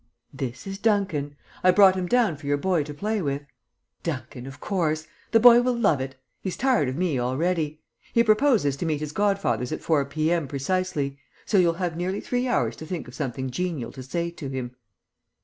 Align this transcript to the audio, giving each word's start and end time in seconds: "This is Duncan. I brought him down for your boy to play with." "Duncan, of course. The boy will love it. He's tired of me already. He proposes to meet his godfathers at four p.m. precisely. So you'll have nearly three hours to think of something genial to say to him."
"This 0.33 0.65
is 0.65 0.79
Duncan. 0.79 1.35
I 1.63 1.69
brought 1.69 1.93
him 1.93 2.07
down 2.07 2.35
for 2.35 2.47
your 2.47 2.57
boy 2.57 2.81
to 2.85 2.91
play 2.91 3.21
with." 3.21 3.43
"Duncan, 4.01 4.47
of 4.47 4.59
course. 4.59 5.05
The 5.29 5.39
boy 5.39 5.61
will 5.61 5.77
love 5.77 6.01
it. 6.01 6.15
He's 6.41 6.57
tired 6.57 6.89
of 6.89 6.95
me 6.97 7.19
already. 7.19 7.83
He 8.11 8.23
proposes 8.23 8.75
to 8.77 8.85
meet 8.87 8.99
his 9.01 9.11
godfathers 9.11 9.71
at 9.71 9.81
four 9.83 10.03
p.m. 10.05 10.47
precisely. 10.47 11.19
So 11.45 11.59
you'll 11.59 11.73
have 11.73 11.95
nearly 11.97 12.19
three 12.19 12.47
hours 12.47 12.75
to 12.77 12.85
think 12.87 13.07
of 13.07 13.13
something 13.13 13.51
genial 13.51 13.91
to 13.91 14.01
say 14.01 14.31
to 14.31 14.49
him." 14.49 14.75